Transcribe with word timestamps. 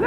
Hey 0.00 0.06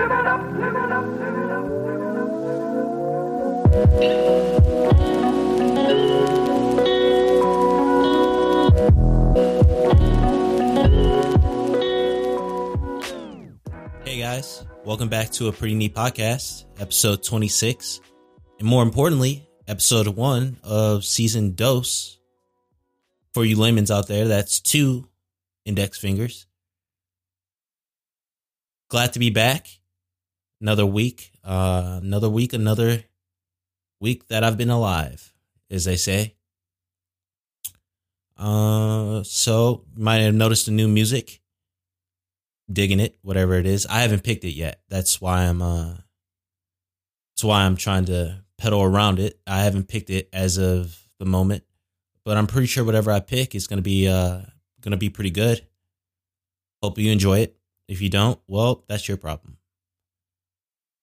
guys, 14.18 14.66
welcome 14.84 15.10
back 15.10 15.30
to 15.34 15.50
a 15.50 15.52
pretty 15.52 15.76
neat 15.76 15.94
podcast, 15.94 16.66
episode 16.80 17.22
26. 17.22 18.02
And 18.58 18.68
more 18.68 18.82
importantly, 18.82 19.48
episode 19.68 20.08
one 20.08 20.58
of 20.64 21.06
season 21.06 21.54
dose. 21.54 22.18
For 23.36 23.46
you 23.46 23.58
layman's 23.60 23.92
out 23.92 24.08
there, 24.08 24.28
that's 24.28 24.60
two 24.60 25.08
index 25.66 26.00
fingers. 26.00 26.48
Glad 28.90 29.14
to 29.14 29.20
be 29.20 29.30
back. 29.30 29.68
Another 30.64 30.86
week, 30.86 31.34
uh, 31.44 32.00
another 32.02 32.30
week, 32.30 32.54
another 32.54 33.04
week 34.00 34.30
that 34.30 34.46
I've 34.46 34.58
been 34.58 34.70
alive, 34.70 35.34
as 35.70 35.84
they 35.84 35.98
say. 35.98 36.36
Uh, 38.38 39.24
so 39.24 39.84
might 39.94 40.20
have 40.20 40.34
noticed 40.34 40.68
the 40.68 40.72
new 40.72 40.88
music. 40.88 41.42
Digging 42.72 43.02
it, 43.02 43.18
whatever 43.24 43.56
it 43.56 43.66
is. 43.66 43.86
I 43.88 44.00
haven't 44.04 44.24
picked 44.24 44.46
it 44.46 44.54
yet. 44.54 44.80
That's 44.88 45.20
why 45.20 45.48
I'm 45.48 45.62
uh 45.62 45.96
that's 47.34 47.44
why 47.44 47.64
I'm 47.64 47.76
trying 47.76 48.06
to 48.06 48.46
pedal 48.58 48.82
around 48.82 49.20
it. 49.20 49.38
I 49.46 49.64
haven't 49.64 49.90
picked 49.90 50.10
it 50.10 50.30
as 50.32 50.58
of 50.58 50.98
the 51.20 51.26
moment, 51.26 51.66
but 52.24 52.38
I'm 52.38 52.48
pretty 52.48 52.68
sure 52.68 52.86
whatever 52.86 53.12
I 53.12 53.20
pick 53.20 53.54
is 53.54 53.68
gonna 53.68 53.82
be 53.82 54.08
uh 54.08 54.40
gonna 54.80 54.96
be 54.96 55.10
pretty 55.10 55.32
good. 55.32 55.68
Hope 56.82 56.98
you 57.00 57.12
enjoy 57.12 57.40
it. 57.40 57.58
If 57.90 58.02
you 58.02 58.10
don't, 58.10 58.40
well, 58.48 58.86
that's 58.88 59.10
your 59.10 59.18
problem. 59.18 59.58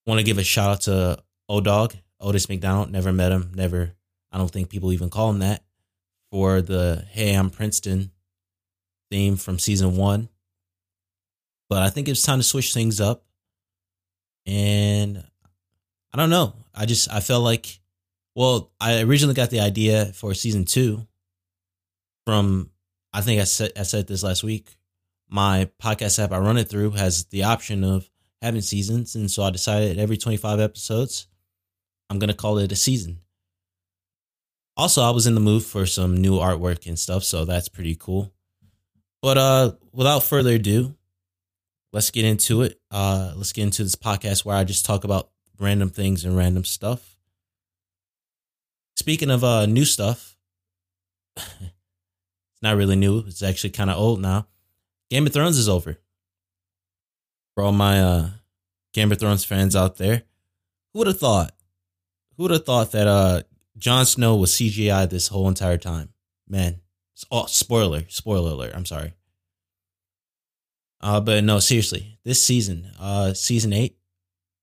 Want 0.06 0.18
to 0.18 0.24
give 0.24 0.38
a 0.38 0.44
shout 0.44 0.70
out 0.70 0.80
to 0.82 1.22
O 1.48 1.60
Dog, 1.60 1.94
Otis 2.20 2.48
McDonald. 2.48 2.90
Never 2.90 3.12
met 3.12 3.32
him. 3.32 3.52
Never. 3.54 3.92
I 4.32 4.38
don't 4.38 4.50
think 4.50 4.70
people 4.70 4.92
even 4.92 5.10
call 5.10 5.30
him 5.30 5.40
that. 5.40 5.62
For 6.30 6.62
the 6.62 7.04
Hey, 7.10 7.34
I'm 7.34 7.50
Princeton 7.50 8.12
theme 9.10 9.36
from 9.36 9.58
season 9.58 9.96
one. 9.96 10.28
But 11.68 11.82
I 11.82 11.90
think 11.90 12.08
it's 12.08 12.22
time 12.22 12.38
to 12.38 12.44
switch 12.44 12.72
things 12.72 13.00
up. 13.00 13.24
And 14.46 15.24
I 16.12 16.16
don't 16.16 16.30
know. 16.30 16.54
I 16.74 16.86
just 16.86 17.12
I 17.12 17.20
felt 17.20 17.44
like 17.44 17.80
well, 18.34 18.70
I 18.80 19.00
originally 19.02 19.34
got 19.34 19.50
the 19.50 19.60
idea 19.60 20.06
for 20.06 20.34
season 20.34 20.64
two 20.64 21.06
from 22.24 22.70
I 23.12 23.20
think 23.20 23.40
I 23.40 23.44
said 23.44 23.72
I 23.76 23.82
said 23.82 24.06
this 24.06 24.22
last 24.22 24.42
week. 24.42 24.76
My 25.28 25.68
podcast 25.80 26.22
app 26.22 26.32
I 26.32 26.38
run 26.38 26.58
it 26.58 26.68
through 26.68 26.92
has 26.92 27.26
the 27.26 27.44
option 27.44 27.84
of 27.84 28.08
having 28.42 28.60
seasons, 28.60 29.14
and 29.14 29.30
so 29.30 29.42
I 29.42 29.50
decided 29.50 29.98
every 29.98 30.16
25 30.16 30.60
episodes, 30.60 31.26
I'm 32.08 32.18
gonna 32.18 32.34
call 32.34 32.58
it 32.58 32.72
a 32.72 32.76
season. 32.76 33.20
Also, 34.76 35.02
I 35.02 35.10
was 35.10 35.26
in 35.26 35.34
the 35.34 35.40
mood 35.40 35.62
for 35.62 35.84
some 35.86 36.16
new 36.16 36.38
artwork 36.38 36.86
and 36.86 36.98
stuff, 36.98 37.24
so 37.24 37.44
that's 37.44 37.68
pretty 37.68 37.94
cool. 37.96 38.32
But 39.22 39.36
uh 39.38 39.72
without 39.92 40.22
further 40.22 40.54
ado, 40.54 40.94
let's 41.92 42.10
get 42.10 42.24
into 42.24 42.62
it. 42.62 42.80
Uh, 42.90 43.32
let's 43.36 43.52
get 43.52 43.64
into 43.64 43.82
this 43.82 43.96
podcast 43.96 44.44
where 44.44 44.56
I 44.56 44.64
just 44.64 44.84
talk 44.84 45.04
about 45.04 45.30
random 45.58 45.90
things 45.90 46.24
and 46.24 46.36
random 46.36 46.64
stuff. 46.64 47.16
Speaking 48.96 49.30
of 49.30 49.44
uh, 49.44 49.66
new 49.66 49.84
stuff, 49.84 50.36
it's 51.36 52.62
not 52.62 52.76
really 52.76 52.96
new. 52.96 53.20
It's 53.26 53.42
actually 53.42 53.70
kind 53.70 53.90
of 53.90 53.96
old 53.96 54.20
now. 54.20 54.46
Game 55.10 55.26
of 55.26 55.32
Thrones 55.32 55.58
is 55.58 55.68
over. 55.68 55.98
For 57.54 57.64
all 57.64 57.72
my 57.72 58.00
uh, 58.00 58.28
Game 58.92 59.12
of 59.12 59.18
Thrones 59.18 59.44
fans 59.44 59.76
out 59.76 59.96
there, 59.96 60.22
who 60.92 61.00
would 61.00 61.08
have 61.08 61.18
thought? 61.18 61.52
Who 62.36 62.44
would 62.44 62.52
have 62.52 62.64
thought 62.64 62.92
that 62.92 63.06
uh, 63.06 63.42
Jon 63.76 64.06
Snow 64.06 64.36
was 64.36 64.52
CGI 64.52 65.08
this 65.08 65.28
whole 65.28 65.48
entire 65.48 65.78
time? 65.78 66.10
Man, 66.48 66.80
oh, 67.30 67.46
spoiler, 67.46 68.02
spoiler 68.08 68.50
alert. 68.50 68.72
I'm 68.74 68.86
sorry. 68.86 69.14
Uh, 71.00 71.20
but 71.20 71.44
no, 71.44 71.58
seriously, 71.60 72.18
this 72.24 72.44
season, 72.44 72.90
uh, 73.00 73.32
season 73.32 73.72
eight, 73.72 73.96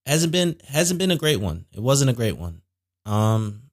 hasn't 0.06 0.31
been 0.31 0.56
hasn't 0.68 1.00
been 1.00 1.12
a 1.12 1.18
great 1.18 1.40
one. 1.40 1.66
It 1.74 1.81
wasn't 1.81 2.09
a 2.09 2.14
great 2.14 2.38
one. 2.38 2.62
Um, 3.06 3.64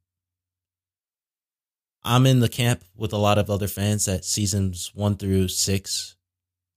I'm 2.03 2.27
in 2.27 2.41
the 2.41 2.49
camp 2.49 2.85
with 2.97 3.13
a 3.13 3.19
lot 3.19 3.39
of 3.39 3.51
other 3.51 3.69
fans 3.69 4.05
that 4.05 4.25
seasons 4.25 4.93
one 4.95 5.17
through 5.17 5.49
six 5.49 6.17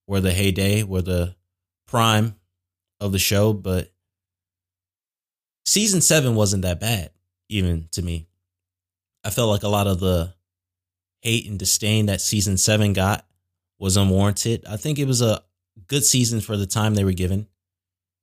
were 0.08 0.22
the 0.22 0.32
heyday, 0.32 0.84
were 0.84 1.02
the 1.02 1.36
prime 1.88 2.36
of 3.00 3.12
the 3.12 3.20
show, 3.20 3.54
but 3.54 3.92
season 5.66 6.02
seven 6.02 6.36
wasn't 6.36 6.64
that 6.64 6.80
bad, 6.80 7.12
even 7.50 7.88
to 7.92 8.02
me. 8.02 8.28
I 9.24 9.30
felt 9.30 9.50
like 9.50 9.64
a 9.64 9.70
lot 9.70 9.88
of 9.88 10.00
the 10.00 10.34
hate 11.22 11.50
and 11.50 11.60
disdain 11.60 12.06
that 12.06 12.22
season 12.22 12.58
seven 12.58 12.94
got 12.94 13.26
was 13.80 13.98
unwarranted. 13.98 14.66
I 14.68 14.78
think 14.78 15.00
it 15.00 15.08
was 15.08 15.22
a 15.22 15.42
good 15.88 16.06
season 16.06 16.42
for 16.42 16.58
the 16.58 16.66
time 16.66 16.96
they 16.96 17.04
were 17.04 17.12
given 17.12 17.48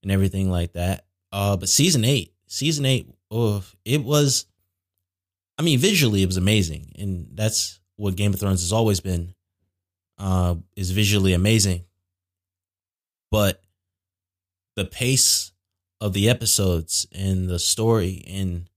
and 0.03 0.13
everything 0.13 0.51
like 0.51 0.73
that. 0.73 1.05
Uh, 1.33 1.57
but 1.57 1.69
season 1.69 2.05
eight, 2.05 2.33
season 2.47 2.87
eight, 2.87 3.09
oh, 3.31 3.65
it 3.85 4.03
was. 4.03 4.47
I 5.59 5.63
mean, 5.63 5.79
visually, 5.79 6.23
it 6.23 6.27
was 6.27 6.37
amazing, 6.37 6.93
and 6.99 7.29
that's 7.35 7.81
what 7.97 8.17
Game 8.17 8.35
of 8.35 8.41
Thrones 8.41 8.63
has 8.63 8.73
always 8.73 9.01
been. 9.01 9.35
Uh, 10.17 10.55
is 10.77 10.93
visually 10.93 11.33
amazing, 11.33 11.85
but 13.35 13.61
the 14.77 14.85
pace 14.85 15.51
of 16.01 16.13
the 16.13 16.31
episodes 16.31 17.05
and 17.11 17.49
the 17.49 17.59
story 17.59 18.23
and 18.29 18.71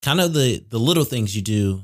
kind 0.00 0.22
of 0.22 0.32
the 0.32 0.64
the 0.70 0.78
little 0.78 1.04
things 1.04 1.36
you 1.36 1.42
do. 1.42 1.82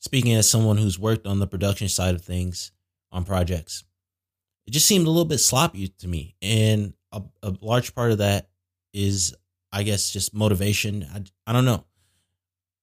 Speaking 0.00 0.34
as 0.34 0.46
someone 0.46 0.76
who's 0.76 0.98
worked 0.98 1.26
on 1.26 1.38
the 1.38 1.46
production 1.46 1.88
side 1.88 2.14
of 2.14 2.20
things 2.20 2.70
on 3.10 3.24
projects, 3.24 3.82
it 4.66 4.72
just 4.72 4.86
seemed 4.86 5.06
a 5.06 5.10
little 5.10 5.24
bit 5.24 5.38
sloppy 5.38 5.88
to 5.88 6.06
me. 6.06 6.36
And 6.42 6.92
a, 7.10 7.22
a 7.42 7.54
large 7.62 7.94
part 7.94 8.12
of 8.12 8.18
that 8.18 8.50
is, 8.92 9.34
I 9.72 9.84
guess, 9.84 10.10
just 10.10 10.34
motivation. 10.34 11.06
I, 11.14 11.24
I 11.46 11.54
don't 11.54 11.64
know. 11.64 11.86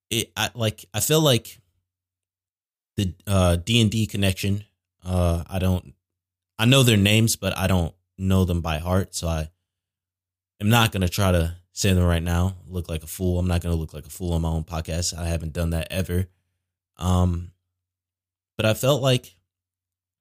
It 0.10 0.32
I, 0.36 0.50
like 0.56 0.86
I 0.92 1.02
feel 1.02 1.22
like 1.22 1.62
the 2.98 3.14
uh, 3.28 3.58
D 3.58 3.80
and 3.80 3.92
D 3.92 4.08
connection. 4.08 4.64
Uh, 5.06 5.44
I 5.48 5.60
don't. 5.60 5.94
I 6.58 6.66
know 6.66 6.82
their 6.82 6.98
names, 6.98 7.36
but 7.36 7.56
I 7.56 7.68
don't 7.68 7.94
know 8.18 8.46
them 8.46 8.62
by 8.62 8.78
heart. 8.78 9.16
So 9.16 9.28
I 9.28 9.50
am 10.62 10.70
not 10.70 10.92
gonna 10.92 11.10
try 11.10 11.32
to 11.32 11.56
say 11.72 11.94
them 11.94 12.04
right 12.04 12.24
now. 12.24 12.56
Look 12.68 12.90
like 12.90 13.04
a 13.04 13.08
fool. 13.08 13.40
I'm 13.40 13.48
not 13.48 13.62
gonna 13.62 13.76
look 13.76 13.94
like 13.94 14.06
a 14.06 14.12
fool 14.12 14.34
on 14.34 14.42
my 14.42 14.50
own 14.50 14.64
podcast. 14.64 15.18
I 15.18 15.28
haven't 15.28 15.54
done 15.54 15.72
that 15.72 15.88
ever. 15.92 16.28
Um, 16.98 17.52
but 18.56 18.66
I 18.66 18.74
felt 18.74 19.02
like 19.02 19.36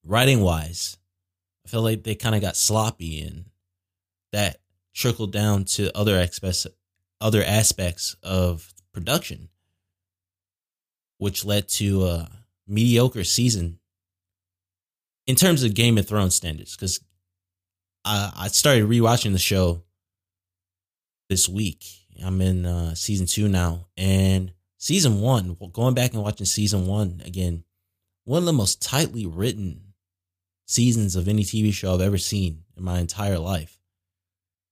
writing 0.05 0.41
wise, 0.41 0.97
I 1.65 1.69
felt 1.69 1.85
like 1.85 2.03
they 2.03 2.15
kind 2.15 2.35
of 2.35 2.41
got 2.41 2.57
sloppy 2.57 3.21
and 3.21 3.45
that 4.33 4.59
trickled 4.95 5.33
down 5.33 5.65
to 5.65 5.97
other 5.97 6.17
aspects 6.17 6.67
other 7.21 7.43
aspects 7.43 8.17
of 8.23 8.73
production 8.93 9.49
which 11.19 11.45
led 11.45 11.69
to 11.69 12.05
a 12.05 12.29
mediocre 12.67 13.25
season 13.25 13.79
in 15.27 15.37
terms 15.37 15.63
of 15.63 15.73
Game 15.73 15.97
of 15.97 16.07
Thrones 16.07 16.35
standards 16.35 16.77
cuz 16.77 17.01
I 18.05 18.49
started 18.49 18.89
rewatching 18.89 19.33
the 19.33 19.39
show 19.39 19.83
this 21.29 21.49
week. 21.49 21.85
I'm 22.23 22.41
in 22.41 22.67
uh, 22.67 22.95
season 22.95 23.27
2 23.27 23.49
now 23.49 23.87
and 23.97 24.53
season 24.79 25.21
1, 25.21 25.57
going 25.73 25.95
back 25.95 26.13
and 26.13 26.23
watching 26.23 26.47
season 26.47 26.87
1 26.87 27.23
again, 27.25 27.65
one 28.25 28.41
of 28.41 28.45
the 28.45 28.53
most 28.53 28.83
tightly 28.83 29.27
written 29.27 29.95
seasons 30.67 31.17
of 31.17 31.29
any 31.29 31.43
TV 31.43 31.73
show 31.73 31.95
I've 31.95 32.01
ever 32.01 32.19
seen 32.19 32.65
in 32.77 32.85
my 32.85 32.99
entire 32.99 33.39
life. 33.39 33.79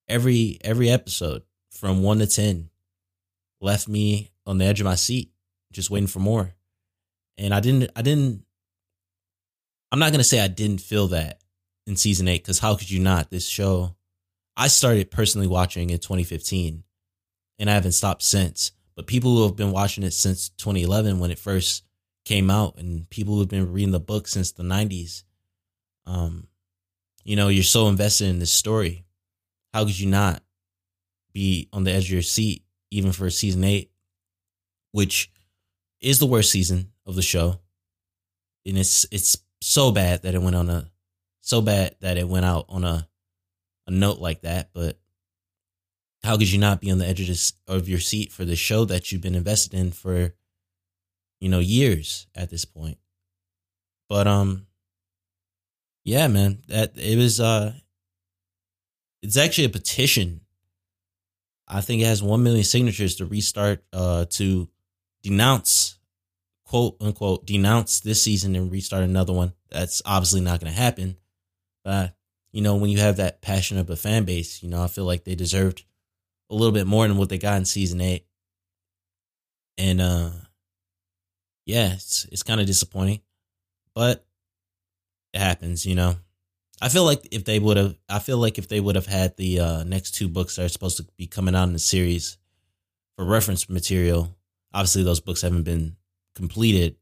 Every 0.09 0.59
every 0.63 0.91
episode 0.91 1.43
from 1.71 2.03
1 2.03 2.19
to 2.19 2.27
10 2.27 2.69
left 3.61 3.89
me 3.89 4.33
on 4.47 4.59
the 4.59 4.65
edge 4.65 4.81
of 4.81 4.87
my 4.87 4.97
seat 4.97 5.33
just 5.73 5.91
waiting 5.91 6.09
for 6.09 6.19
more. 6.19 6.55
And 7.39 7.55
I 7.55 7.61
didn't 7.61 7.91
I 7.95 8.03
didn't 8.03 8.45
I'm 9.93 9.99
not 9.99 10.13
to 10.13 10.25
say 10.25 10.41
I 10.41 10.49
didn't 10.49 10.81
feel 10.81 11.09
that 11.09 11.41
in 11.91 11.97
season 11.97 12.29
8 12.29 12.45
cuz 12.45 12.61
how 12.61 12.75
could 12.75 12.91
you 12.91 13.01
not? 13.01 13.31
This 13.31 13.47
show 13.47 13.97
I 14.57 14.69
started 14.69 15.11
personally 15.11 15.47
watching 15.47 15.91
in 15.91 15.99
2015 15.99 16.85
and 17.59 17.71
I 17.71 17.75
haven't 17.75 17.93
stopped 17.93 18.23
since. 18.23 18.73
But 18.97 19.07
people 19.07 19.37
who 19.37 19.45
have 19.45 19.57
been 19.57 19.73
watching 19.73 20.05
it 20.05 20.13
since 20.13 20.51
2011 20.51 21.19
when 21.19 21.31
it 21.31 21.39
first 21.39 21.85
came 22.25 22.51
out 22.51 22.77
and 22.77 23.09
people 23.11 23.35
who 23.35 23.41
have 23.41 23.49
been 23.49 23.73
reading 23.73 23.93
the 23.93 24.01
book 24.01 24.29
since 24.29 24.53
the 24.53 24.63
90s 24.63 25.25
um, 26.07 26.49
you 27.25 27.37
know, 27.37 27.49
you're 27.49 27.63
so 27.63 27.89
invested 27.89 28.29
in 28.29 28.39
this 28.39 28.53
story. 28.53 29.05
How 29.73 29.85
could 29.85 29.99
you 29.99 30.09
not 30.09 30.43
be 31.33 31.69
on 31.73 31.85
the 31.85 31.93
edge 31.93 32.07
of 32.07 32.11
your 32.11 32.23
seat, 32.23 32.65
even 32.91 33.13
for 33.13 33.31
season 33.31 33.63
eight, 33.63 33.91
which 34.93 35.31
is 36.01 36.19
the 36.19 36.27
worst 36.27 36.51
season 36.51 36.91
of 37.07 37.15
the 37.15 37.23
show? 37.23 37.61
And 38.67 38.79
it's 38.79 39.07
it's 39.11 39.39
so 39.61 39.93
bad 39.93 40.23
that 40.23 40.35
it 40.35 40.43
went 40.43 40.57
on 40.57 40.69
a 40.69 40.91
so 41.51 41.61
bad 41.61 41.97
that 42.01 42.17
it 42.17 42.29
went 42.29 42.47
out 42.47 42.65
on 42.69 42.85
a 42.85 43.09
a 43.87 43.91
note 43.91 44.21
like 44.21 44.43
that. 44.43 44.71
But 44.73 44.99
how 46.23 46.37
could 46.37 46.51
you 46.51 46.59
not 46.59 46.81
be 46.81 46.91
on 46.93 46.99
the 46.99 47.07
edge 47.07 47.21
of, 47.21 47.27
this, 47.27 47.55
of 47.67 47.89
your 47.89 47.99
seat 47.99 48.31
for 48.31 48.45
the 48.45 48.55
show 48.55 48.85
that 48.85 49.11
you've 49.11 49.23
been 49.23 49.35
invested 49.35 49.75
in 49.75 49.91
for, 49.91 50.35
you 51.41 51.49
know, 51.49 51.59
years 51.59 52.29
at 52.37 52.51
this 52.51 52.65
point? 52.65 52.99
But 54.09 54.29
um, 54.29 54.67
yeah, 56.05 56.29
man, 56.29 56.63
that 56.69 56.93
it 56.97 57.17
was 57.17 57.41
uh, 57.41 57.73
it's 59.23 59.37
actually 59.37 59.65
a 59.65 59.71
petition. 59.71 60.43
I 61.67 61.81
think 61.81 62.03
it 62.03 62.07
has 62.07 62.23
one 62.23 62.43
million 62.43 62.65
signatures 62.65 63.17
to 63.17 63.27
restart 63.27 63.83
uh 63.93 64.27
to 64.31 64.69
denounce 65.23 65.99
quote 66.65 66.97
unquote 67.01 67.45
denounce 67.47 68.01
this 68.01 68.23
season 68.23 68.55
and 68.55 68.71
restart 68.71 69.03
another 69.03 69.33
one. 69.33 69.53
That's 69.69 70.01
obviously 70.05 70.43
not 70.43 70.61
going 70.61 70.73
to 70.73 70.79
happen. 70.79 71.17
But 71.91 72.15
you 72.53 72.63
know, 72.63 72.77
when 72.77 72.91
you 72.91 72.99
have 72.99 73.17
that 73.17 73.43
passion 73.43 73.77
of 73.77 73.91
a 73.91 73.97
fan 73.97 74.23
base, 74.23 74.63
you 74.63 74.69
know, 74.69 74.81
I 74.81 74.87
feel 74.87 75.05
like 75.05 75.25
they 75.25 75.35
deserved 75.35 75.85
a 76.49 76.55
little 76.55 76.71
bit 76.71 76.87
more 76.87 77.09
than 77.09 77.17
what 77.17 77.29
they 77.29 77.37
got 77.37 77.57
in 77.57 77.65
season 77.65 78.01
eight. 78.01 78.27
And 79.77 80.01
uh 80.01 80.31
yeah, 81.67 81.95
it's 81.95 82.27
it's 82.31 82.45
kind 82.45 82.61
of 82.61 82.69
disappointing. 82.69 83.23
But 83.93 84.25
it 85.35 85.41
happens, 85.41 85.85
you 85.85 85.97
know. 85.97 86.15
I 86.81 86.91
feel 86.91 87.03
like 87.03 87.27
if 87.33 87.45
they 87.45 87.59
would 87.59 87.77
have 87.77 87.97
I 88.09 88.21
feel 88.21 88.39
like 88.39 88.57
if 88.57 88.69
they 88.69 88.79
would 88.79 88.95
have 88.95 89.07
had 89.07 89.37
the 89.37 89.59
uh 89.59 89.83
next 89.83 90.13
two 90.13 90.29
books 90.29 90.55
that 90.55 90.67
are 90.67 90.69
supposed 90.69 90.99
to 90.99 91.07
be 91.17 91.27
coming 91.27 91.57
out 91.57 91.67
in 91.67 91.73
the 91.73 91.81
series 91.81 92.39
for 93.17 93.25
reference 93.25 93.69
material, 93.69 94.37
obviously 94.73 95.03
those 95.03 95.19
books 95.19 95.43
haven't 95.43 95.65
been 95.65 95.97
completed 96.37 96.95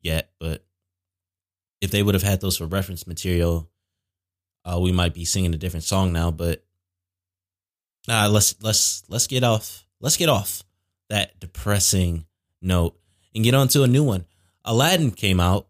yet, 0.00 0.30
but 0.40 0.64
if 1.82 1.90
they 1.90 2.02
would 2.02 2.14
have 2.14 2.22
had 2.22 2.40
those 2.40 2.56
for 2.56 2.64
reference 2.64 3.06
material, 3.06 3.68
uh, 4.66 4.78
we 4.80 4.92
might 4.92 5.14
be 5.14 5.24
singing 5.24 5.54
a 5.54 5.58
different 5.58 5.84
song 5.84 6.12
now. 6.12 6.30
But 6.30 6.64
uh, 8.08 8.28
let's 8.30 8.60
let's 8.62 9.04
let's 9.08 9.26
get 9.26 9.44
off 9.44 9.86
let's 10.00 10.16
get 10.16 10.28
off 10.28 10.62
that 11.08 11.38
depressing 11.38 12.26
note 12.60 12.98
and 13.34 13.44
get 13.44 13.54
on 13.54 13.68
to 13.68 13.84
a 13.84 13.88
new 13.88 14.02
one. 14.04 14.26
Aladdin 14.64 15.12
came 15.12 15.38
out 15.38 15.68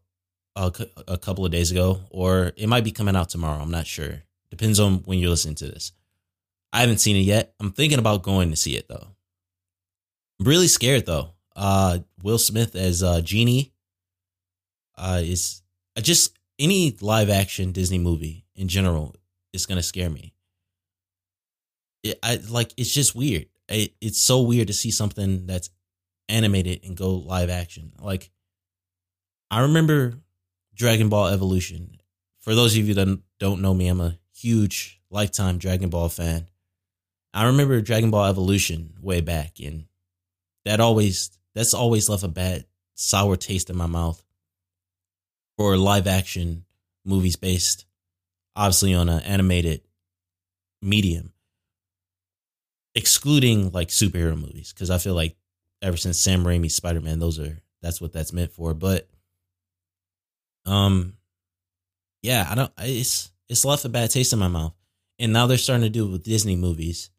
a, 0.57 0.73
a 1.07 1.19
couple 1.19 1.45
of 1.45 1.53
days 1.53 1.71
ago, 1.71 2.01
or 2.11 2.53
it 2.57 2.69
might 2.69 2.85
be 2.85 2.93
coming 2.93 3.15
out 3.15 3.29
tomorrow. 3.29 3.61
I'm 3.61 3.71
not 3.71 3.87
sure. 3.87 4.23
Depends 4.51 4.81
on 4.81 4.99
when 5.01 5.19
you're 5.19 5.31
listening 5.31 5.57
to 5.57 5.67
this. 5.67 5.93
I 6.73 6.81
haven't 6.81 6.99
seen 6.99 7.17
it 7.17 7.21
yet. 7.21 7.53
I'm 7.61 7.73
thinking 7.73 7.99
about 7.99 8.23
going 8.23 8.51
to 8.51 8.57
see 8.57 8.77
it 8.77 8.89
though. 8.89 9.09
I'm 10.41 10.47
really 10.47 10.69
scared 10.69 11.05
though. 11.07 11.33
Uh, 11.55 12.01
Will 12.23 12.39
Smith 12.39 12.75
as 12.75 13.03
uh, 13.03 13.21
Genie 13.21 13.73
uh, 14.97 15.21
is 15.23 15.63
uh, 15.97 16.01
just 16.01 16.39
any 16.59 16.97
live 17.01 17.31
action 17.31 17.73
Disney 17.73 17.99
movie 17.99 18.46
in 18.57 18.69
general 18.69 19.15
is 19.53 19.67
gonna 19.67 19.83
scare 19.83 20.11
me. 20.11 20.35
It, 22.03 22.19
I 22.23 22.37
like 22.49 22.73
it's 22.77 22.93
just 22.93 23.15
weird. 23.15 23.47
It, 23.69 23.95
it's 24.01 24.21
so 24.21 24.43
weird 24.43 24.69
to 24.69 24.73
see 24.73 24.91
something 24.91 25.47
that's 25.47 25.71
animated 26.29 26.81
and 26.85 26.97
go 26.97 27.15
live 27.15 27.51
action. 27.51 27.93
Like 28.01 28.31
I 29.51 29.61
remember 29.61 30.15
Dragon 30.75 31.09
Ball 31.09 31.29
Evolution. 31.29 31.99
For 32.41 32.55
those 32.55 32.77
of 32.77 32.87
you 32.87 32.95
that 32.95 33.21
don't 33.39 33.61
know 33.61 33.75
me, 33.75 33.89
I'm 33.89 34.01
a 34.01 34.19
huge 34.35 35.01
lifetime 35.11 35.59
Dragon 35.59 35.91
Ball 35.91 36.09
fan. 36.09 36.47
I 37.35 37.47
remember 37.47 37.81
Dragon 37.81 38.11
Ball 38.11 38.27
Evolution 38.27 38.95
way 39.01 39.21
back, 39.21 39.61
and 39.61 39.87
that 40.65 40.81
always 40.81 41.31
that's 41.55 41.75
always 41.75 42.09
left 42.09 42.23
a 42.23 42.29
bad 42.29 42.67
sour 42.95 43.37
taste 43.37 43.71
in 43.71 43.77
my 43.77 43.87
mouth 43.87 44.23
for 45.57 45.77
live 45.77 46.07
action 46.07 46.65
movies 47.05 47.37
based 47.37 47.87
obviously 48.57 48.95
on 48.95 49.09
an 49.09 49.23
animated 49.23 49.83
medium 50.83 51.33
excluding 52.95 53.71
like 53.73 53.89
superhero 53.89 54.37
movies 54.37 54.73
because 54.73 54.91
i 54.91 54.99
feel 54.99 55.15
like 55.15 55.37
ever 55.83 55.97
since 55.97 56.19
sam 56.19 56.45
raimi's 56.45 56.75
spider-man 56.75 57.19
those 57.19 57.39
are 57.39 57.59
that's 57.83 58.01
what 58.01 58.13
that's 58.13 58.33
meant 58.33 58.51
for 58.51 58.75
but 58.75 59.09
um 60.65 61.15
yeah 62.23 62.47
i 62.51 62.55
don't 62.55 62.73
it's 62.79 63.31
it's 63.49 63.65
left 63.65 63.85
a 63.85 63.89
bad 63.89 64.11
taste 64.11 64.33
in 64.33 64.39
my 64.39 64.49
mouth 64.49 64.75
and 65.19 65.33
now 65.33 65.47
they're 65.47 65.59
starting 65.59 65.85
to 65.85 65.91
do 65.91 66.07
it 66.07 66.11
with 66.11 66.25
disney 66.25 66.57
movies 66.57 67.11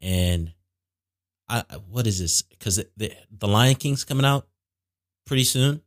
and 0.00 0.52
I 1.48 1.64
what 1.90 2.06
is 2.06 2.18
this? 2.18 2.42
Because 2.42 2.82
the 2.96 3.12
the 3.30 3.48
Lion 3.48 3.74
King's 3.74 4.04
coming 4.04 4.24
out 4.24 4.46
pretty 5.26 5.44
soon, 5.44 5.82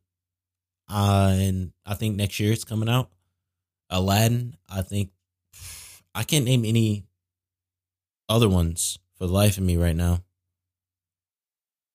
uh, 0.90 1.34
and 1.34 1.72
I 1.86 1.96
think 1.96 2.16
next 2.16 2.40
year 2.40 2.54
it's 2.54 2.64
coming 2.64 2.90
out. 2.90 3.10
Aladdin, 3.90 4.56
I 4.70 4.82
think 4.82 5.12
I 6.14 6.24
can't 6.24 6.46
name 6.46 6.66
any 6.66 7.06
other 8.28 8.50
ones 8.50 9.00
for 9.18 9.28
the 9.28 9.34
life 9.34 9.58
of 9.58 9.64
me 9.64 9.78
right 9.78 9.96
now. 9.96 10.24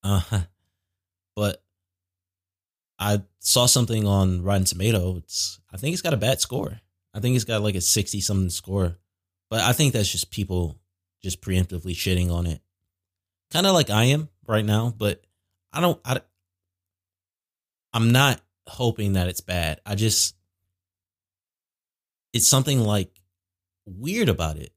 Uh, 0.03 0.23
but 1.37 1.63
I 2.99 3.23
saw 3.41 3.67
something 3.67 4.07
on 4.07 4.43
Rotten 4.43 4.65
Tomato. 4.65 5.17
It's 5.17 5.61
I 5.73 5.77
think 5.77 5.93
it's 5.93 6.03
got 6.03 6.15
a 6.15 6.19
bad 6.19 6.41
score. 6.41 6.81
I 7.13 7.21
think 7.21 7.35
it's 7.35 7.45
got 7.45 7.63
like 7.63 7.75
a 7.75 7.81
sixty 7.81 8.21
something 8.21 8.51
score, 8.51 8.99
but 9.49 9.61
I 9.61 9.73
think 9.73 9.93
that's 9.93 10.11
just 10.11 10.31
people 10.31 10.79
just 11.23 11.41
preemptively 11.43 11.93
shitting 11.93 12.31
on 12.31 12.47
it 12.47 12.61
kind 13.51 13.67
of 13.67 13.75
like 13.75 13.91
I 13.91 14.05
am 14.05 14.29
right 14.47 14.65
now, 14.65 14.95
but 14.97 15.23
I 15.73 15.81
don't. 15.81 16.01
I, 16.05 16.21
I'm 17.93 18.13
not 18.13 18.41
hoping 18.67 19.15
that 19.15 19.29
it's 19.29 19.41
bad. 19.41 19.81
I 19.85 19.95
just 19.95 20.35
it's 22.33 22.49
something 22.49 22.81
like 22.81 23.11
weird 23.87 24.29
about 24.29 24.57
it. 24.57 24.73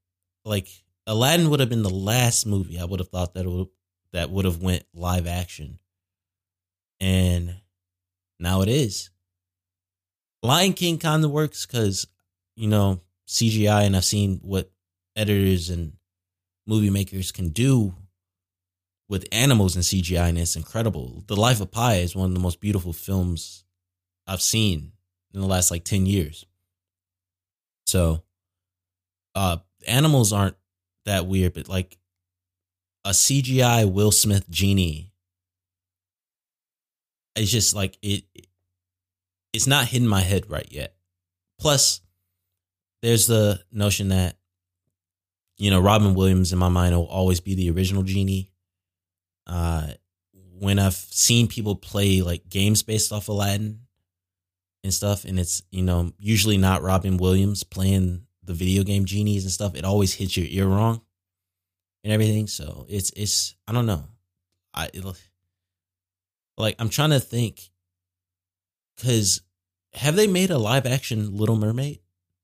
Like 0.46 0.68
Aladdin 1.08 1.50
would 1.50 1.60
have 1.60 1.70
been 1.70 1.84
the 1.84 1.90
last 1.90 2.46
movie 2.46 2.80
I 2.80 2.86
would 2.86 3.00
have 3.00 3.10
thought 3.10 3.34
that 3.34 3.46
would 3.46 3.68
that 4.12 4.30
would 4.30 4.46
have 4.46 4.62
went 4.62 4.84
live 4.94 5.28
action, 5.28 5.80
and 7.00 7.56
now 8.40 8.62
it 8.62 8.70
is. 8.70 9.10
Lion 10.42 10.74
King 10.74 10.98
kind 10.98 11.24
of 11.24 11.32
works 11.32 11.66
because 11.66 12.08
you 12.56 12.68
know 12.68 13.02
CGI, 13.28 13.86
and 13.86 13.96
I've 13.96 14.06
seen 14.06 14.40
what 14.44 14.72
editors 15.16 15.70
and 15.70 15.94
movie 16.66 16.90
makers 16.90 17.32
can 17.32 17.50
do 17.50 17.96
with 19.10 19.28
animals 19.32 19.76
and 19.76 19.84
CGI, 19.84 20.30
and 20.30 20.38
it's 20.38 20.56
incredible. 20.56 21.24
The 21.28 21.36
Life 21.36 21.62
of 21.62 21.72
Pi 21.72 21.96
is 21.96 22.16
one 22.16 22.30
of 22.30 22.34
the 22.34 22.40
most 22.40 22.60
beautiful 22.60 22.94
films 22.94 23.64
I've 24.26 24.42
seen 24.42 24.94
in 25.34 25.42
the 25.42 25.48
last 25.48 25.72
like 25.72 25.84
10 25.84 26.06
years. 26.06 26.46
So, 27.94 28.24
uh, 29.36 29.58
animals 29.86 30.34
aren't 30.34 30.56
that 31.06 31.28
weird, 31.28 31.54
but 31.54 31.70
like 31.70 32.00
a 33.06 33.12
CGI 33.12 33.86
Will 33.86 34.10
Smith 34.10 34.50
genie, 34.50 35.12
it's 37.36 37.52
just 37.52 37.76
like 37.76 38.00
it, 38.02 38.24
it's 39.54 39.68
not 39.68 39.86
hitting 39.86 40.08
my 40.08 40.22
head 40.22 40.50
right 40.50 40.68
yet. 40.72 40.96
Plus, 41.60 42.02
there's 43.04 43.28
the 43.28 43.62
notion 43.72 44.08
that, 44.08 44.38
you 45.58 45.70
know, 45.70 45.80
Robin 45.80 46.16
Williams 46.16 46.52
in 46.52 46.58
my 46.58 46.70
mind 46.70 46.96
will 46.96 47.06
always 47.06 47.42
be 47.42 47.54
the 47.54 47.70
original 47.70 48.02
genie 48.02 48.50
uh, 49.46 49.90
when 50.60 50.80
I've 50.80 50.96
seen 50.96 51.48
people 51.48 51.76
play 51.76 52.24
like 52.24 52.50
games 52.50 52.82
based 52.82 53.12
off 53.12 53.28
Aladdin 53.28 53.83
and 54.84 54.94
stuff, 54.94 55.26
and 55.26 55.40
it's 55.40 55.64
you 55.72 55.84
know 55.84 56.12
usually 56.18 56.58
not 56.58 56.82
Robin 56.82 57.18
Williams 57.18 57.64
playing 57.64 58.26
the 58.44 58.54
video 58.54 58.84
game 58.84 59.06
genies 59.06 59.44
and 59.44 59.52
stuff, 59.52 59.76
it 59.76 59.86
always 59.86 60.14
hits 60.14 60.36
your 60.36 60.48
ear 60.50 60.68
wrong 60.68 61.02
and 62.04 62.12
everything. 62.12 62.48
So 62.48 62.86
it's 62.90 63.12
it's 63.16 63.56
I 63.68 63.74
don't 63.74 63.86
know, 63.86 64.06
I 64.74 64.90
like 66.58 66.76
I'm 66.80 66.90
trying 66.90 67.12
to 67.12 67.20
think 67.20 67.72
because 68.96 69.42
have 69.94 70.16
they 70.16 70.28
made 70.28 70.52
a 70.52 70.58
live 70.58 70.86
action 70.86 71.38
Little 71.38 71.56
Mermaid? 71.56 72.00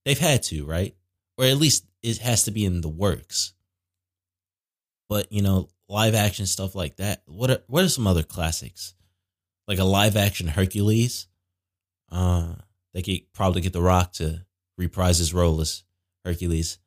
They've 0.05 0.17
had 0.17 0.43
to, 0.43 0.65
right? 0.65 0.95
Or 1.37 1.45
at 1.45 1.57
least 1.57 1.85
it 2.01 2.19
has 2.19 2.43
to 2.43 2.51
be 2.51 2.65
in 2.65 2.81
the 2.81 2.89
works. 2.89 3.53
But 5.07 5.31
you 5.31 5.41
know, 5.41 5.69
live 5.87 6.15
action 6.15 6.45
stuff 6.45 6.75
like 6.75 6.97
that. 6.97 7.23
What 7.25 7.49
are 7.49 7.63
what 7.67 7.83
are 7.83 7.89
some 7.89 8.07
other 8.07 8.23
classics? 8.23 8.93
Like 9.67 9.79
a 9.79 9.83
live 9.83 10.15
action 10.15 10.47
Hercules. 10.47 11.27
Uh 12.11 12.55
they 12.93 13.01
could 13.01 13.31
probably 13.33 13.61
get 13.61 13.73
The 13.73 13.81
Rock 13.81 14.13
to 14.13 14.45
reprise 14.77 15.19
his 15.19 15.33
role 15.33 15.61
as 15.61 15.83
Hercules 16.25 16.79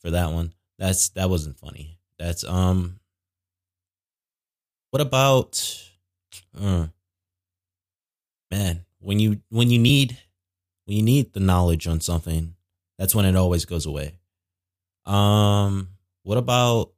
for 0.00 0.10
that 0.10 0.32
one. 0.32 0.52
That's 0.78 1.10
that 1.10 1.30
wasn't 1.30 1.58
funny. 1.58 1.98
That's 2.18 2.44
um 2.44 3.00
what 4.90 5.00
about 5.00 5.82
uh, 6.60 6.86
man, 8.50 8.84
when 9.00 9.18
you 9.18 9.40
when 9.48 9.70
you 9.70 9.78
need 9.78 10.18
when 10.84 10.96
you 10.96 11.02
need 11.02 11.32
the 11.32 11.40
knowledge 11.40 11.86
on 11.86 12.00
something, 12.00 12.54
that's 12.98 13.14
when 13.14 13.24
it 13.24 13.36
always 13.36 13.64
goes 13.64 13.86
away. 13.86 14.18
Um 15.06 15.88
what 16.22 16.38
about 16.38 16.92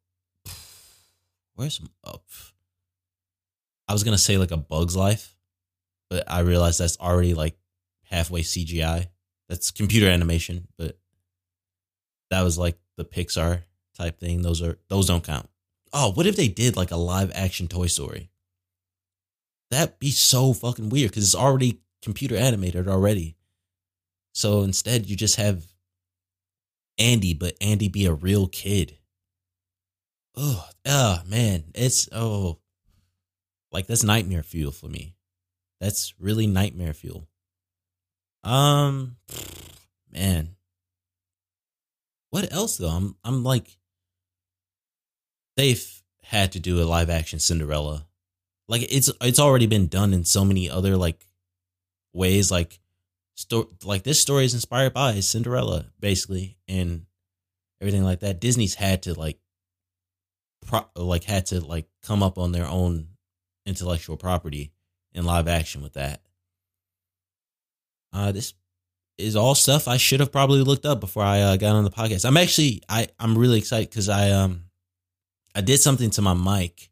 where's 1.55 1.81
up? 2.05 2.25
I 3.89 3.93
was 3.93 4.05
gonna 4.05 4.19
say 4.19 4.37
like 4.37 4.51
a 4.51 4.57
Bug's 4.57 4.97
Life, 4.97 5.36
but 6.11 6.25
I 6.31 6.41
realized 6.41 6.81
that's 6.81 6.99
already 6.99 7.35
like 7.35 7.57
halfway 8.05 8.43
CGI. 8.43 9.09
That's 9.49 9.71
computer 9.71 10.09
animation, 10.09 10.69
but 10.77 10.99
that 12.31 12.43
was 12.43 12.59
like 12.59 12.79
the 12.97 13.05
Pixar 13.05 13.63
type 13.97 14.19
thing. 14.19 14.43
Those 14.43 14.63
are 14.63 14.79
those 14.89 15.07
don't 15.07 15.25
count. 15.25 15.49
Oh, 15.93 16.13
what 16.13 16.27
if 16.27 16.37
they 16.37 16.49
did 16.49 16.77
like 16.77 16.91
a 16.91 16.97
live 16.97 17.31
action 17.35 17.69
Toy 17.69 17.87
Story? 17.87 18.31
That'd 19.71 19.99
be 19.99 20.11
so 20.11 20.53
fucking 20.53 20.91
weird 20.91 21.11
because 21.11 21.25
it's 21.25 21.35
already 21.35 21.81
computer 22.03 22.37
animated 22.37 22.89
already. 22.89 23.37
So 24.33 24.63
instead, 24.63 25.07
you 25.07 25.17
just 25.17 25.37
have 25.37 25.65
Andy, 26.99 27.35
but 27.35 27.57
Andy 27.61 27.89
be 27.89 28.07
a 28.07 28.13
real 28.13 28.47
kid. 28.47 28.99
Oh, 30.37 30.69
oh 30.85 31.23
man, 31.27 31.65
it's 31.75 32.09
oh, 32.13 32.59
like 33.73 33.87
that's 33.87 34.05
nightmare 34.05 34.43
fuel 34.43 34.73
for 34.73 34.89
me. 34.89 35.16
That's 35.81 36.15
really 36.19 36.47
nightmare 36.47 36.95
fuel. 36.95 37.29
Um, 38.43 39.17
man, 40.13 40.57
what 42.31 42.53
else 42.53 42.77
though? 42.77 42.89
I'm 42.89 43.17
I'm 43.25 43.43
like, 43.43 43.77
they've 45.57 46.03
had 46.23 46.53
to 46.53 46.61
do 46.61 46.81
a 46.81 46.85
live 46.85 47.11
action 47.11 47.39
Cinderella. 47.39 48.07
Like 48.69 48.83
it's 48.93 49.11
it's 49.21 49.39
already 49.39 49.67
been 49.67 49.89
done 49.89 50.13
in 50.15 50.25
so 50.25 50.45
many 50.45 50.71
other 50.71 50.97
like 50.97 51.27
ways. 52.13 52.51
Like 52.51 52.81
sto- 53.35 53.71
like 53.85 54.03
this 54.03 54.21
story 54.21 54.45
is 54.45 54.55
inspired 54.55 54.95
by 54.95 55.21
Cinderella, 55.21 55.87
basically, 56.01 56.57
and 56.69 57.07
everything 57.81 58.05
like 58.05 58.21
that. 58.21 58.41
Disney's 58.41 58.75
had 58.75 59.03
to 59.03 59.15
like, 59.15 59.39
pro- 60.67 60.89
like 60.95 61.25
had 61.25 61.47
to 61.47 61.61
like 61.61 61.87
come 62.03 62.23
up 62.23 62.39
on 62.39 62.53
their 62.53 62.67
own 62.67 63.09
intellectual 63.67 64.17
property 64.17 64.73
in 65.17 65.25
live 65.25 65.49
action 65.49 65.83
with 65.83 65.95
that. 65.95 66.21
Uh, 68.13 68.31
this 68.31 68.55
is 69.19 69.35
all 69.35 69.55
stuff 69.55 69.89
I 69.89 69.97
should 69.97 70.21
have 70.21 70.31
probably 70.31 70.63
looked 70.63 70.87
up 70.87 71.01
before 71.01 71.25
I 71.25 71.41
uh, 71.41 71.57
got 71.57 71.75
on 71.75 71.85
the 71.85 71.91
podcast. 71.91 72.25
I'm 72.25 72.37
actually 72.37 72.83
I 72.89 73.09
I'm 73.19 73.37
really 73.37 73.59
excited 73.59 73.91
because 73.91 74.09
I 74.09 74.31
um 74.31 74.67
I 75.55 75.61
did 75.63 75.81
something 75.81 76.11
to 76.11 76.23
my 76.23 76.35
mic 76.35 76.91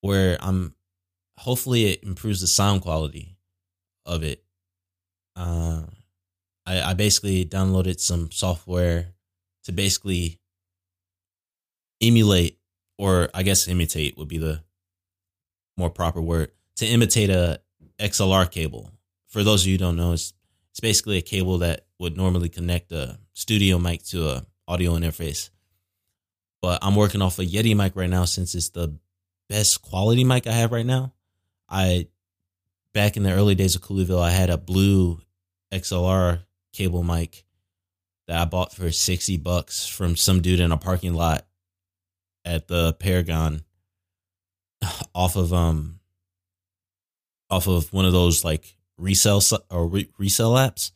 where 0.00 0.38
I'm 0.40 0.74
hopefully 1.38 1.86
it 1.86 2.02
improves 2.02 2.40
the 2.40 2.46
sound 2.46 2.80
quality 2.82 3.36
of 4.06 4.22
it 4.22 4.44
uh, 5.36 5.82
I, 6.66 6.80
I 6.80 6.94
basically 6.94 7.44
downloaded 7.44 8.00
some 8.00 8.30
software 8.30 9.08
to 9.64 9.72
basically 9.72 10.40
emulate, 12.00 12.58
or 12.98 13.28
I 13.34 13.42
guess 13.42 13.68
imitate 13.68 14.16
would 14.16 14.28
be 14.28 14.38
the 14.38 14.62
more 15.76 15.90
proper 15.90 16.20
word, 16.20 16.50
to 16.76 16.86
imitate 16.86 17.30
a 17.30 17.60
XLR 17.98 18.50
cable. 18.50 18.90
For 19.28 19.42
those 19.42 19.62
of 19.62 19.68
you 19.68 19.78
don't 19.78 19.96
know, 19.96 20.12
it's, 20.12 20.32
it's 20.70 20.80
basically 20.80 21.18
a 21.18 21.22
cable 21.22 21.58
that 21.58 21.86
would 21.98 22.16
normally 22.16 22.48
connect 22.48 22.92
a 22.92 23.18
studio 23.32 23.78
mic 23.78 24.02
to 24.04 24.28
a 24.28 24.46
audio 24.66 24.92
interface. 24.92 25.50
But 26.62 26.78
I'm 26.82 26.96
working 26.96 27.22
off 27.22 27.38
a 27.38 27.44
Yeti 27.44 27.76
mic 27.76 27.94
right 27.94 28.08
now 28.08 28.24
since 28.24 28.54
it's 28.54 28.70
the 28.70 28.96
best 29.48 29.82
quality 29.82 30.24
mic 30.24 30.46
I 30.46 30.52
have 30.52 30.72
right 30.72 30.86
now. 30.86 31.12
I 31.68 32.08
back 32.92 33.16
in 33.16 33.22
the 33.22 33.32
early 33.32 33.54
days 33.54 33.74
of 33.74 33.82
Cooleyville, 33.82 34.22
I 34.22 34.30
had 34.30 34.50
a 34.50 34.56
blue 34.56 35.20
XLR 35.72 36.40
cable 36.72 37.02
mic 37.02 37.44
that 38.26 38.40
I 38.40 38.44
bought 38.44 38.72
for 38.72 38.90
60 38.90 39.36
bucks 39.38 39.86
from 39.86 40.16
some 40.16 40.40
dude 40.40 40.60
in 40.60 40.72
a 40.72 40.76
parking 40.78 41.14
lot 41.14 41.46
at 42.44 42.68
the 42.68 42.94
Paragon 42.94 43.62
off 45.14 45.36
of 45.36 45.52
um 45.52 46.00
off 47.50 47.66
of 47.66 47.92
one 47.92 48.04
of 48.04 48.12
those 48.12 48.44
like 48.44 48.76
resell 48.96 49.42
or 49.70 49.86
re- 49.86 50.10
resell 50.18 50.52
apps. 50.52 50.90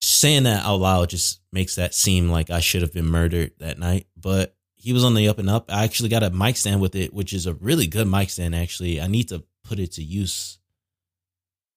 Saying 0.00 0.44
that 0.44 0.64
out 0.64 0.80
loud 0.80 1.10
just 1.10 1.40
makes 1.52 1.76
that 1.76 1.94
seem 1.94 2.28
like 2.28 2.50
I 2.50 2.60
should 2.60 2.82
have 2.82 2.92
been 2.92 3.06
murdered 3.06 3.52
that 3.58 3.78
night, 3.78 4.06
but 4.16 4.56
he 4.74 4.92
was 4.92 5.04
on 5.04 5.14
the 5.14 5.28
up 5.28 5.38
and 5.38 5.48
up. 5.48 5.70
I 5.72 5.84
actually 5.84 6.08
got 6.08 6.24
a 6.24 6.30
mic 6.30 6.56
stand 6.56 6.80
with 6.80 6.96
it, 6.96 7.14
which 7.14 7.32
is 7.32 7.46
a 7.46 7.54
really 7.54 7.86
good 7.86 8.08
mic 8.08 8.30
stand 8.30 8.54
actually. 8.54 9.00
I 9.00 9.06
need 9.06 9.28
to 9.28 9.44
put 9.62 9.78
it 9.78 9.92
to 9.92 10.02
use 10.02 10.58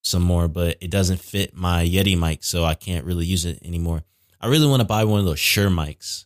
some 0.04 0.24
more, 0.24 0.48
but 0.48 0.78
it 0.82 0.90
doesn't 0.90 1.20
fit 1.20 1.56
my 1.56 1.86
Yeti 1.86 2.18
mic, 2.18 2.44
so 2.44 2.64
I 2.64 2.74
can't 2.74 3.06
really 3.06 3.26
use 3.26 3.46
it 3.46 3.60
anymore. 3.64 4.04
I 4.42 4.48
really 4.48 4.68
want 4.68 4.82
to 4.82 4.88
buy 4.88 5.04
one 5.04 5.20
of 5.20 5.26
those 5.26 5.40
Shure 5.40 5.70
mics. 5.70 6.26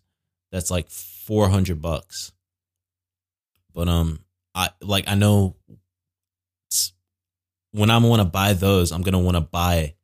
That's 0.51 0.71
like 0.71 0.89
400 0.89 1.81
bucks. 1.81 2.31
But 3.73 3.87
um 3.87 4.19
I 4.55 4.69
like 4.81 5.05
I 5.07 5.15
know 5.15 5.55
when 7.71 7.91
I'm 7.91 8.03
want 8.03 8.21
to 8.21 8.27
buy 8.27 8.53
those, 8.53 8.91
I'm 8.91 9.03
to 9.03 9.19
want 9.19 9.37
to 9.37 9.41
buy 9.41 9.95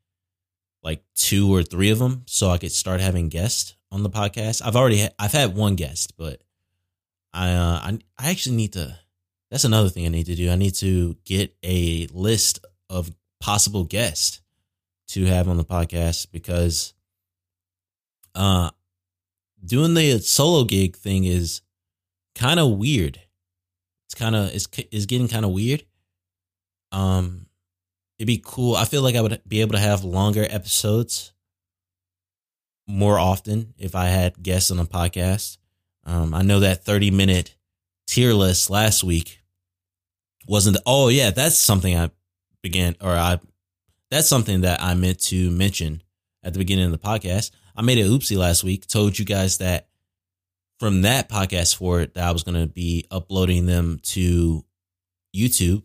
like 0.83 1.03
two 1.15 1.53
or 1.53 1.63
three 1.63 1.89
of 1.89 1.99
them 1.99 2.23
so 2.27 2.49
I 2.49 2.57
could 2.57 2.71
start 2.71 3.01
having 3.01 3.29
guests 3.29 3.75
on 3.91 4.03
the 4.03 4.09
podcast. 4.09 4.61
I've 4.63 4.75
already 4.75 5.01
ha- 5.01 5.13
I've 5.17 5.31
had 5.31 5.55
one 5.55 5.75
guest, 5.75 6.15
but 6.17 6.43
I 7.33 7.51
uh 7.51 7.79
I 7.83 7.99
I 8.17 8.29
actually 8.29 8.55
need 8.55 8.73
to 8.73 8.97
that's 9.51 9.63
another 9.63 9.89
thing 9.89 10.05
I 10.05 10.09
need 10.09 10.25
to 10.27 10.35
do. 10.35 10.51
I 10.51 10.55
need 10.55 10.75
to 10.75 11.15
get 11.25 11.55
a 11.63 12.07
list 12.11 12.65
of 12.89 13.11
possible 13.39 13.83
guests 13.83 14.41
to 15.07 15.25
have 15.25 15.47
on 15.47 15.57
the 15.57 15.65
podcast 15.65 16.31
because 16.31 16.93
uh 18.35 18.69
doing 19.63 19.93
the 19.93 20.19
solo 20.19 20.63
gig 20.65 20.95
thing 20.95 21.25
is 21.25 21.61
kind 22.35 22.59
of 22.59 22.77
weird. 22.77 23.19
It's 24.15 24.21
kind 24.21 24.35
of 24.35 24.55
it's 24.55 24.67
is 24.93 25.07
getting 25.07 25.27
kind 25.27 25.43
of 25.43 25.51
weird. 25.51 25.83
Um 26.93 27.47
it'd 28.17 28.27
be 28.27 28.41
cool. 28.43 28.77
I 28.77 28.85
feel 28.85 29.01
like 29.01 29.15
I 29.15 29.21
would 29.21 29.41
be 29.45 29.59
able 29.59 29.73
to 29.73 29.79
have 29.79 30.05
longer 30.05 30.47
episodes 30.49 31.33
more 32.87 33.19
often 33.19 33.73
if 33.77 33.93
I 33.93 34.05
had 34.05 34.41
guests 34.41 34.71
on 34.71 34.77
the 34.77 34.85
podcast. 34.85 35.57
Um 36.05 36.33
I 36.33 36.43
know 36.43 36.61
that 36.61 36.85
30 36.85 37.11
minute 37.11 37.57
tier 38.07 38.31
list 38.31 38.69
last 38.69 39.03
week 39.03 39.41
wasn't 40.47 40.77
the, 40.77 40.83
oh 40.85 41.09
yeah, 41.09 41.31
that's 41.31 41.57
something 41.57 41.97
I 41.97 42.09
began 42.63 42.95
or 43.01 43.11
I 43.11 43.39
that's 44.11 44.29
something 44.29 44.61
that 44.61 44.81
I 44.81 44.93
meant 44.93 45.19
to 45.23 45.51
mention 45.51 46.01
at 46.41 46.53
the 46.53 46.59
beginning 46.59 46.85
of 46.85 46.91
the 46.91 46.97
podcast. 46.97 47.51
I 47.75 47.81
made 47.81 47.97
a 47.97 48.07
oopsie 48.07 48.37
last 48.37 48.63
week, 48.63 48.87
told 48.87 49.19
you 49.19 49.25
guys 49.25 49.57
that 49.57 49.89
from 50.79 51.03
that 51.03 51.29
podcast 51.29 51.75
for 51.75 52.01
it 52.01 52.13
that 52.15 52.27
I 52.27 52.31
was 52.31 52.43
going 52.43 52.59
to 52.59 52.67
be 52.67 53.05
uploading 53.09 53.65
them 53.65 53.99
to 54.03 54.65
YouTube. 55.35 55.83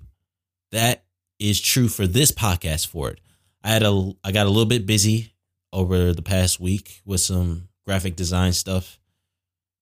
That 0.73 1.05
is 1.39 1.61
true 1.61 1.89
for 1.89 2.07
this 2.07 2.33
podcast 2.33 2.87
for 2.87 3.11
it. 3.11 3.21
I 3.63 3.69
had 3.69 3.83
a 3.83 4.13
I 4.25 4.33
got 4.33 4.47
a 4.47 4.51
little 4.51 4.67
bit 4.67 4.87
busy 4.87 5.35
over 5.73 6.13
the 6.13 6.23
past 6.23 6.61
week 6.61 7.03
with 7.05 7.21
some 7.21 7.69
graphic 7.87 8.17
design 8.17 8.53
stuff. 8.53 8.99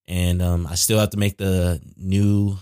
And 0.06 0.40
um, 0.40 0.66
I 0.66 0.74
still 0.74 0.98
have 0.98 1.10
to 1.10 1.18
make 1.18 1.36
the 1.36 1.82
new 1.96 2.56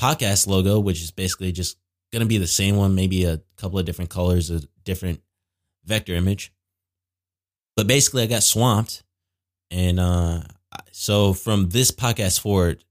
podcast 0.00 0.46
logo, 0.46 0.78
which 0.78 1.00
is 1.02 1.10
basically 1.10 1.52
just 1.52 1.78
going 2.12 2.20
to 2.20 2.28
be 2.28 2.38
the 2.38 2.46
same 2.46 2.76
one, 2.76 2.94
maybe 2.94 3.24
a 3.24 3.40
couple 3.56 3.78
of 3.78 3.86
different 3.86 4.10
colors, 4.10 4.50
a 4.50 4.60
different 4.84 5.22
vector 5.84 6.14
image. 6.14 6.52
But 7.76 7.86
basically, 7.86 8.22
I 8.22 8.26
got 8.26 8.42
swamped. 8.42 9.02
And 9.70 10.00
uh, 10.00 10.42
so 10.92 11.32
from 11.32 11.68
this 11.70 11.90
podcast 11.90 12.40
forward, 12.40 12.84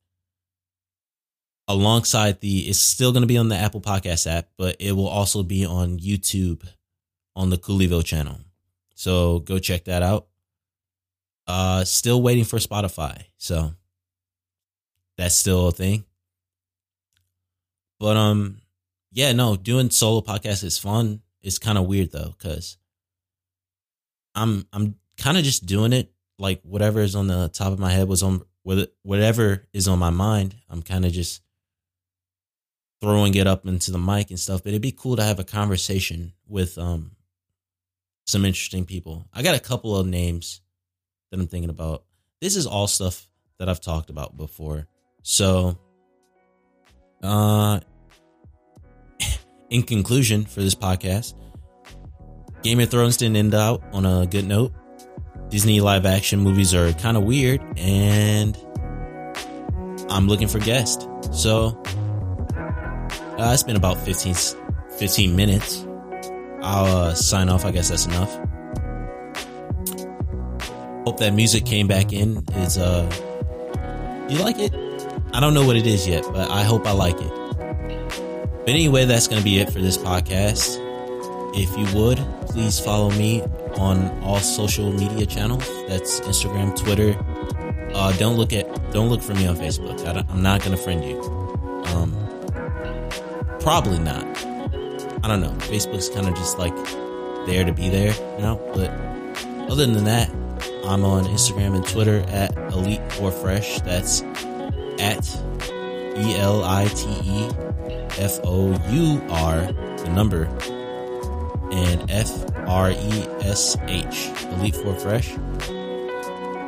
alongside 1.67 2.41
the, 2.41 2.61
it's 2.61 2.79
still 2.79 3.11
going 3.11 3.21
to 3.21 3.27
be 3.27 3.37
on 3.37 3.49
the 3.49 3.55
Apple 3.55 3.81
Podcast 3.81 4.25
app, 4.29 4.49
but 4.57 4.75
it 4.79 4.93
will 4.93 5.07
also 5.07 5.43
be 5.43 5.65
on 5.65 5.99
YouTube 5.99 6.67
on 7.35 7.49
the 7.49 7.57
Cooleyville 7.57 8.03
channel. 8.03 8.39
So 8.95 9.39
go 9.39 9.59
check 9.59 9.85
that 9.85 10.01
out. 10.03 10.27
Uh, 11.47 11.83
still 11.83 12.21
waiting 12.21 12.43
for 12.43 12.57
Spotify. 12.57 13.23
So 13.37 13.73
that's 15.17 15.35
still 15.35 15.67
a 15.67 15.71
thing. 15.71 16.05
But 17.99 18.17
um, 18.17 18.57
yeah, 19.11 19.31
no, 19.33 19.55
doing 19.55 19.89
solo 19.89 20.21
podcasts 20.21 20.63
is 20.63 20.77
fun. 20.77 21.21
It's 21.41 21.59
kind 21.59 21.77
of 21.77 21.85
weird 21.85 22.11
though, 22.11 22.33
because 22.37 22.77
I'm 24.35 24.65
I'm 24.73 24.95
kind 25.17 25.37
of 25.37 25.43
just 25.43 25.65
doing 25.65 25.93
it 25.93 26.11
like 26.39 26.61
whatever 26.63 27.01
is 27.01 27.15
on 27.15 27.27
the 27.27 27.49
top 27.49 27.73
of 27.73 27.79
my 27.79 27.91
head 27.91 28.07
was 28.07 28.23
on 28.23 28.41
whatever 29.03 29.67
is 29.73 29.87
on 29.87 29.99
my 29.99 30.09
mind. 30.09 30.55
I'm 30.69 30.81
kind 30.81 31.05
of 31.05 31.11
just 31.11 31.41
throwing 33.01 33.35
it 33.35 33.47
up 33.47 33.65
into 33.65 33.91
the 33.91 33.97
mic 33.97 34.29
and 34.29 34.39
stuff. 34.39 34.63
But 34.63 34.69
it'd 34.69 34.81
be 34.81 34.91
cool 34.91 35.15
to 35.17 35.23
have 35.23 35.39
a 35.39 35.43
conversation 35.43 36.33
with 36.47 36.77
um 36.77 37.11
some 38.25 38.45
interesting 38.45 38.85
people. 38.85 39.27
I 39.33 39.41
got 39.41 39.55
a 39.55 39.59
couple 39.59 39.95
of 39.95 40.07
names 40.07 40.61
that 41.31 41.39
I'm 41.39 41.47
thinking 41.47 41.69
about. 41.69 42.03
This 42.41 42.55
is 42.55 42.67
all 42.67 42.87
stuff 42.87 43.27
that 43.57 43.67
I've 43.67 43.81
talked 43.81 44.09
about 44.09 44.37
before. 44.37 44.87
So 45.23 45.77
uh 47.21 47.79
in 49.69 49.83
conclusion 49.83 50.45
for 50.45 50.61
this 50.61 50.75
podcast, 50.75 51.33
Game 52.63 52.79
of 52.79 52.89
Thrones 52.89 53.17
didn't 53.17 53.37
end 53.37 53.53
out 53.53 53.83
on 53.93 54.05
a 54.05 54.25
good 54.25 54.45
note. 54.45 54.73
Disney 55.49 55.81
live 55.81 56.05
action 56.05 56.39
movies 56.39 56.75
are 56.75 56.93
kind 56.93 57.17
of 57.17 57.23
weird, 57.23 57.61
and 57.77 58.57
I'm 60.09 60.27
looking 60.27 60.47
for 60.47 60.59
guests. 60.59 61.07
So 61.31 61.81
uh, 63.37 63.51
it's 63.53 63.63
been 63.63 63.75
about 63.75 63.97
15, 63.97 64.35
15 64.97 65.35
minutes. 65.35 65.85
I'll 66.61 66.85
uh, 66.85 67.13
sign 67.15 67.49
off. 67.49 67.65
I 67.65 67.71
guess 67.71 67.89
that's 67.89 68.05
enough. 68.05 68.31
hope 71.05 71.17
that 71.19 71.33
music 71.33 71.65
came 71.65 71.87
back 71.87 72.13
in. 72.13 72.43
Is 72.57 72.77
uh, 72.77 73.09
you 74.29 74.37
like 74.39 74.59
it? 74.59 74.73
I 75.33 75.39
don't 75.39 75.53
know 75.53 75.65
what 75.65 75.77
it 75.77 75.87
is 75.87 76.07
yet, 76.07 76.23
but 76.31 76.49
I 76.51 76.63
hope 76.63 76.85
I 76.85 76.91
like 76.91 77.19
it. 77.19 77.31
But 78.59 78.69
anyway, 78.69 79.05
that's 79.05 79.27
going 79.27 79.39
to 79.39 79.43
be 79.43 79.59
it 79.59 79.71
for 79.71 79.79
this 79.79 79.97
podcast. 79.97 80.77
If 81.55 81.75
you 81.75 81.99
would, 81.99 82.17
please 82.47 82.79
follow 82.79 83.09
me 83.11 83.41
on 83.77 84.23
all 84.23 84.39
social 84.39 84.91
media 84.91 85.25
channels. 85.25 85.67
That's 85.87 86.19
Instagram, 86.21 86.75
Twitter. 86.75 87.17
Uh, 87.93 88.11
don't 88.13 88.37
look 88.37 88.53
at, 88.53 88.65
don't 88.91 89.09
look 89.09 89.21
for 89.21 89.33
me 89.33 89.47
on 89.47 89.55
Facebook. 89.55 90.05
I 90.05 90.19
am 90.31 90.41
not 90.41 90.61
going 90.61 90.71
to 90.71 90.77
friend 90.77 91.03
you. 91.03 91.21
Um, 91.87 92.13
probably 93.59 93.99
not. 93.99 94.25
I 95.23 95.27
don't 95.27 95.41
know. 95.41 95.51
Facebook's 95.67 96.09
kind 96.09 96.27
of 96.27 96.35
just 96.35 96.57
like 96.57 96.75
there 97.45 97.65
to 97.65 97.73
be 97.73 97.89
there, 97.89 98.13
you 98.35 98.41
know. 98.41 98.61
But 98.73 98.89
other 99.71 99.85
than 99.85 100.05
that, 100.05 100.29
I'm 100.85 101.03
on 101.03 101.25
Instagram 101.25 101.75
and 101.75 101.85
Twitter 101.85 102.19
at 102.29 102.55
Elite 102.73 103.01
Four 103.13 103.31
Fresh. 103.31 103.81
That's 103.81 104.21
at 104.99 105.25
E 106.17 106.35
L 106.37 106.63
I 106.63 106.85
T 106.87 107.07
E 107.23 107.49
F 108.17 108.39
O 108.43 108.71
U 108.89 109.21
R, 109.29 109.61
the 109.63 110.09
number, 110.13 110.45
and 111.71 112.09
F 112.09 112.48
R 112.69 112.91
E 112.91 113.25
S 113.41 113.75
H, 113.87 114.29
Elite 114.53 114.75
Four 114.75 114.93
Fresh. 114.93 115.35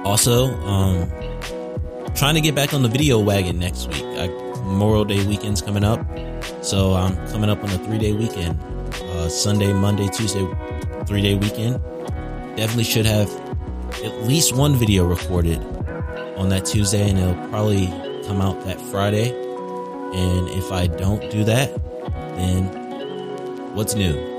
Also, 0.03 0.47
um, 0.61 1.07
trying 2.15 2.33
to 2.33 2.41
get 2.41 2.55
back 2.55 2.73
on 2.73 2.81
the 2.81 2.89
video 2.89 3.19
wagon 3.19 3.59
next 3.59 3.87
week. 3.87 4.03
I, 4.03 4.27
Memorial 4.65 5.05
Day 5.05 5.23
weekend's 5.27 5.61
coming 5.61 5.83
up, 5.83 6.03
so 6.63 6.93
I'm 6.93 7.15
coming 7.27 7.51
up 7.51 7.63
on 7.63 7.69
a 7.69 7.77
three 7.77 7.99
day 7.99 8.13
weekend. 8.13 8.59
Uh, 8.93 9.29
Sunday, 9.29 9.71
Monday, 9.73 10.07
Tuesday, 10.07 10.47
three 11.05 11.21
day 11.21 11.35
weekend. 11.35 11.79
Definitely 12.55 12.85
should 12.85 13.05
have 13.05 13.29
at 14.03 14.23
least 14.23 14.55
one 14.55 14.75
video 14.75 15.05
recorded 15.05 15.59
on 16.35 16.49
that 16.49 16.65
Tuesday, 16.65 17.07
and 17.07 17.19
it'll 17.19 17.49
probably 17.49 17.87
come 18.25 18.41
out 18.41 18.59
that 18.65 18.81
Friday. 18.81 19.29
And 19.29 20.49
if 20.49 20.71
I 20.71 20.87
don't 20.87 21.29
do 21.29 21.43
that, 21.43 21.69
then 22.35 22.65
what's 23.75 23.93
new? 23.93 24.30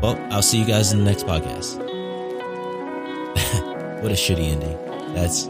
Well, 0.00 0.16
I'll 0.30 0.42
see 0.42 0.58
you 0.58 0.64
guys 0.64 0.92
in 0.92 0.98
the 0.98 1.04
next 1.04 1.26
podcast. 1.26 1.78
what 4.02 4.12
a 4.12 4.14
shitty 4.14 4.52
ending. 4.52 5.14
That's 5.14 5.48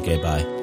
okay. 0.00 0.20
Bye. 0.20 0.59